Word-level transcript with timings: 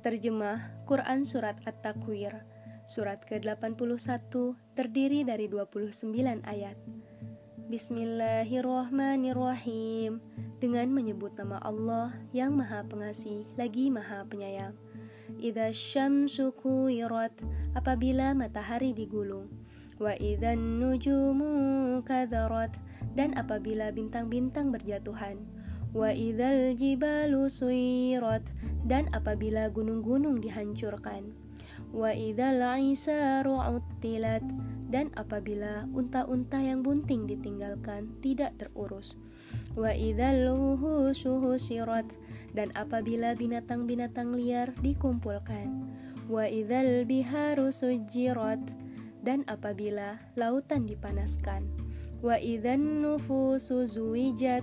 Terjemah 0.00 0.88
Quran 0.88 1.28
Surat 1.28 1.60
At-Takwir 1.68 2.32
Surat 2.88 3.20
ke-81 3.28 4.32
terdiri 4.72 5.28
dari 5.28 5.44
29 5.44 6.40
ayat. 6.48 6.72
Bismillahirrohmanirrohim 7.68 10.24
Dengan 10.56 10.88
menyebut 10.88 11.36
nama 11.36 11.60
Allah 11.60 12.16
yang 12.32 12.56
maha 12.56 12.80
pengasih 12.88 13.44
lagi 13.60 13.92
maha 13.92 14.24
penyayang. 14.24 14.72
Idza 15.36 15.68
syamsu 15.68 16.56
kuwirat 16.56 17.36
apabila 17.76 18.32
matahari 18.32 18.96
digulung. 18.96 19.52
Wa 20.00 20.16
idzan 20.16 20.80
nujumu 20.80 22.00
kadharat 22.08 22.72
dan 23.12 23.36
apabila 23.36 23.92
bintang-bintang 23.92 24.72
berjatuhan. 24.72 25.44
Wa 25.92 26.08
idzal 26.08 26.72
jibalu 26.72 27.52
suyirat 27.52 28.48
dan 28.84 29.08
apabila 29.12 29.68
gunung-gunung 29.68 30.40
dihancurkan. 30.40 31.32
Wa 31.90 32.12
idzal 32.14 32.60
isaru 32.80 33.56
dan 34.90 35.06
apabila 35.14 35.86
unta-unta 35.94 36.58
yang 36.58 36.82
bunting 36.82 37.26
ditinggalkan 37.30 38.10
tidak 38.20 38.58
terurus. 38.58 39.14
Wa 39.78 39.94
idzal 39.94 40.76
husirat 41.16 42.06
dan 42.54 42.74
apabila 42.74 43.38
binatang-binatang 43.38 44.34
liar 44.34 44.74
dikumpulkan. 44.82 45.86
Wa 46.30 46.46
idzal 46.46 47.06
biharu 47.06 47.74
sujirat 47.74 48.62
dan 49.22 49.42
apabila 49.46 50.18
lautan 50.34 50.86
dipanaskan. 50.86 51.66
Wa 52.20 52.36
idzan 52.36 53.00
nufusu 53.02 53.88
zuwijat 53.88 54.62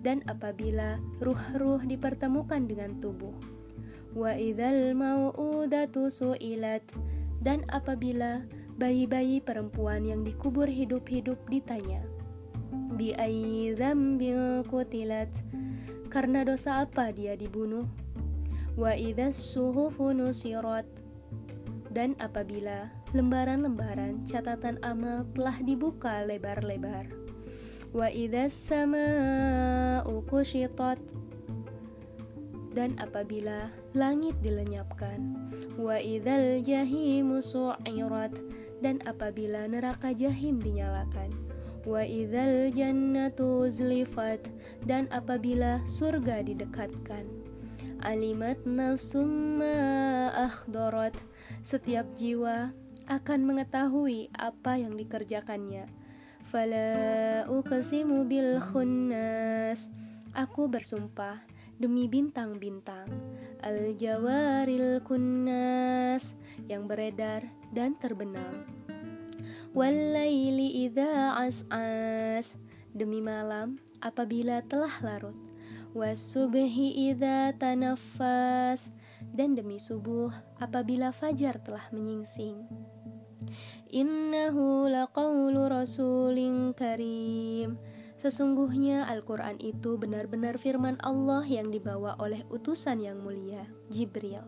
dan 0.00 0.24
apabila 0.24 0.96
ruh-ruh 1.20 1.84
dipertemukan 1.84 2.64
dengan 2.64 2.96
tubuh. 2.98 3.36
Wa 4.16 4.32
idzal 4.36 4.96
mau'udatu 4.96 6.08
su'ilat 6.08 6.84
dan 7.44 7.64
apabila 7.68 8.44
bayi-bayi 8.80 9.44
perempuan 9.44 10.08
yang 10.08 10.24
dikubur 10.24 10.68
hidup-hidup 10.68 11.36
ditanya. 11.52 12.00
Bi 12.96 13.12
dzambin 13.76 14.64
qutilat 14.68 15.28
karena 16.08 16.44
dosa 16.44 16.84
apa 16.84 17.12
dia 17.12 17.36
dibunuh? 17.36 17.88
Wa 18.76 18.96
idzas 18.96 19.36
suhufu 19.36 20.16
nusirat 20.16 20.88
dan 21.92 22.16
apabila 22.24 22.88
lembaran-lembaran 23.12 24.24
catatan 24.24 24.80
amal 24.80 25.28
telah 25.36 25.60
dibuka 25.60 26.24
lebar-lebar 26.24 27.21
idzas 27.92 28.56
sama'u 28.56 30.24
kushitat 30.24 30.96
dan 32.72 32.96
apabila 32.96 33.68
langit 33.92 34.32
dilenyapkan 34.40 35.36
wa 35.76 36.00
idzal 36.00 36.64
jahimu 36.64 37.44
su'irat. 37.44 38.32
Dan 38.82 38.98
apabila 39.06 39.70
neraka 39.70 40.10
jahim 40.10 40.58
dinyalakan 40.58 41.30
wa 41.86 42.02
idzal 42.02 42.72
jannatu 42.74 43.68
uzlifat. 43.68 44.42
Dan 44.82 45.06
apabila 45.14 45.78
surga 45.86 46.42
didekatkan 46.42 47.22
alimat 48.02 48.58
nafsum 48.66 49.62
ma 49.62 49.76
akhdarat. 50.34 51.14
Setiap 51.62 52.08
jiwa 52.18 52.74
akan 53.06 53.40
mengetahui 53.46 54.32
apa 54.34 54.80
yang 54.80 54.98
dikerjakannya 54.98 56.01
Fala 56.52 57.48
uqsimu 57.48 58.28
bil 58.28 58.60
khunnas. 58.60 59.88
Aku 60.36 60.68
bersumpah 60.68 61.40
demi 61.80 62.12
bintang-bintang 62.12 63.08
Al-jawaril 63.64 65.00
kunnas 65.00 66.36
Yang 66.68 66.82
beredar 66.92 67.40
dan 67.72 67.96
terbenam. 67.96 68.68
Wallayli 69.72 70.84
idha 70.84 71.40
as'as 71.40 72.60
Demi 72.92 73.24
malam 73.24 73.80
apabila 74.04 74.60
telah 74.68 74.92
larut. 75.00 75.36
Wasubhi 75.96 76.68
idha 77.08 77.56
tanafas 77.56 78.92
Dan 79.24 79.56
demi 79.56 79.80
subuh 79.80 80.28
apabila 80.60 81.16
fajar 81.16 81.56
telah 81.64 81.88
menyingsing 81.96 82.92
Innahu 83.92 84.88
laqawlu 84.88 85.68
rasulin 85.68 86.72
karim 86.72 87.76
Sesungguhnya 88.16 89.04
Al-Quran 89.04 89.60
itu 89.60 90.00
benar-benar 90.00 90.56
firman 90.56 90.96
Allah 91.04 91.44
yang 91.44 91.68
dibawa 91.68 92.16
oleh 92.16 92.40
utusan 92.48 93.04
yang 93.04 93.20
mulia, 93.20 93.68
Jibril. 93.92 94.40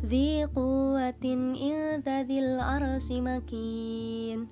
Dhi 0.00 0.48
quwatin 0.48 1.52
intadil 1.52 2.56
arsi 2.62 3.20
makin 3.20 4.48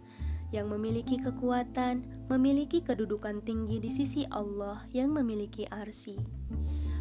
Yang 0.53 0.67
memiliki 0.69 1.17
kekuatan, 1.23 2.29
memiliki 2.29 2.85
kedudukan 2.85 3.41
tinggi 3.41 3.81
di 3.81 3.89
sisi 3.89 4.29
Allah 4.29 4.85
yang 4.93 5.17
memiliki 5.17 5.65
arsi. 5.73 6.21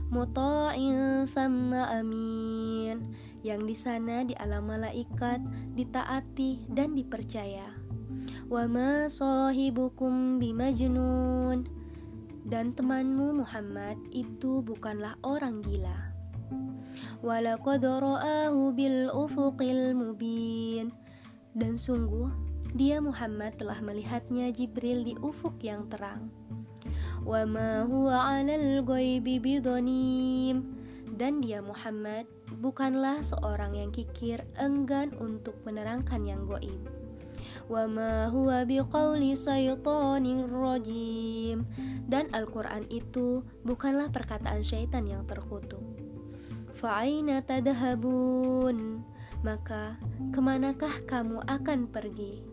Muta'in 0.08 1.26
sama 1.28 1.90
amin 2.00 3.33
yang 3.44 3.68
di 3.68 3.76
sana 3.76 4.24
di 4.24 4.34
alam 4.40 4.72
malaikat 4.72 5.44
ditaati 5.76 6.72
dan 6.72 6.96
dipercaya. 6.96 7.68
Wa 8.48 8.66
ma 8.66 9.12
sahibukum 9.12 10.40
bimajnun 10.40 11.68
dan 12.48 12.72
temanmu 12.76 13.44
Muhammad 13.44 14.00
itu 14.16 14.64
bukanlah 14.64 15.20
orang 15.28 15.60
gila. 15.64 16.16
Walaqad 17.24 17.84
ra'ahu 17.84 18.76
bil 18.76 19.12
ufuqil 19.12 19.96
mubin 19.96 20.92
dan 21.56 21.80
sungguh 21.80 22.32
dia 22.74 22.98
Muhammad 22.98 23.56
telah 23.62 23.78
melihatnya 23.80 24.50
Jibril 24.50 25.06
di 25.06 25.14
ufuk 25.22 25.62
yang 25.62 25.86
terang. 25.94 26.34
Wa 27.24 27.48
ma 27.48 27.88
huwa 27.88 28.28
'alal 28.28 28.84
ghaibi 28.84 29.40
bidanim 29.40 30.68
dan 31.16 31.40
dia 31.40 31.64
Muhammad 31.64 32.28
bukanlah 32.60 33.26
seorang 33.26 33.78
yang 33.78 33.90
kikir 33.90 34.46
enggan 34.62 35.14
untuk 35.18 35.58
menerangkan 35.66 36.26
yang 36.26 36.46
goib. 36.46 36.78
Huwa 37.70 38.62
biqauli 38.68 39.34
syaitanir 39.34 40.50
rajim 40.52 41.66
dan 42.06 42.28
Al-Qur'an 42.36 42.86
itu 42.92 43.42
bukanlah 43.64 44.12
perkataan 44.14 44.62
syaitan 44.62 45.08
yang 45.08 45.24
terkutuk. 45.26 45.82
Tadhabun 47.48 49.08
maka 49.44 49.96
ke 50.32 50.40
manakah 50.44 50.92
kamu 51.08 51.40
akan 51.48 51.88
pergi? 51.88 52.44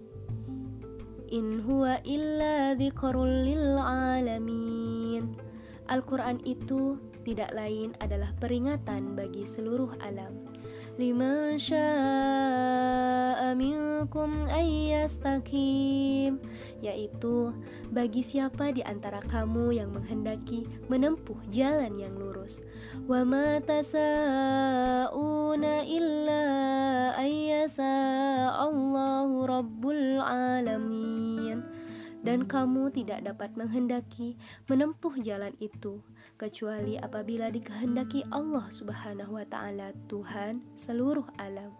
In 1.30 1.62
huwa 1.62 2.02
illa 2.02 2.74
dzikrul 2.74 3.46
lil 3.46 3.78
alamin. 3.78 5.34
Al-Quran 5.90 6.38
itu 6.46 6.98
tidak 7.22 7.52
lain 7.52 7.92
adalah 8.00 8.32
peringatan 8.40 9.14
bagi 9.16 9.44
seluruh 9.44 9.92
alam. 10.00 10.50
Liman 11.00 11.56
syaa 11.56 13.54
minkum 13.56 14.48
ayyastakim 14.52 16.36
yaitu 16.84 17.52
bagi 17.88 18.20
siapa 18.20 18.72
di 18.72 18.84
antara 18.84 19.20
kamu 19.24 19.80
yang 19.80 19.92
menghendaki 19.96 20.68
menempuh 20.92 21.36
jalan 21.52 21.96
yang 21.96 22.16
lurus. 22.16 22.60
Wa 23.08 23.24
ma 23.24 23.60
tasauna 23.64 25.14
illa 25.88 26.44
ayyasa 27.16 27.92
Allahu 28.60 29.48
rabbul 29.48 30.20
alamin 30.20 30.79
dan 32.20 32.44
kamu 32.44 32.92
tidak 32.92 33.24
dapat 33.24 33.52
menghendaki 33.56 34.36
menempuh 34.68 35.16
jalan 35.20 35.56
itu 35.60 36.04
kecuali 36.36 36.96
apabila 37.00 37.52
dikehendaki 37.52 38.24
Allah 38.32 38.68
Subhanahu 38.68 39.36
wa 39.36 39.46
taala 39.48 39.92
Tuhan 40.08 40.64
seluruh 40.76 41.26
alam. 41.36 41.72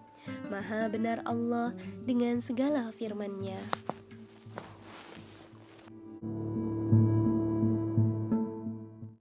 Maha 0.52 0.88
benar 0.92 1.24
Allah 1.24 1.72
dengan 2.04 2.44
segala 2.44 2.92
firman-Nya. 2.92 3.56